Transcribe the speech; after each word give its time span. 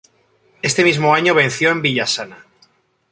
Ese 0.63 0.83
mismo 0.83 1.13
año 1.13 1.35
venció 1.35 1.69
en 1.71 1.83
Villasana. 1.83 2.43